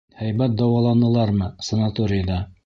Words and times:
Һәйбәт 0.19 0.55
дауаланылармы 0.61 1.51
санаторийҙа? 1.69 2.41